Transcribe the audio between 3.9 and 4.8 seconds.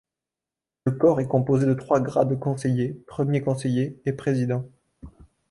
et président.